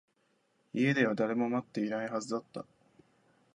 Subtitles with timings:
[0.73, 2.65] 家では誰も待っていないはずだった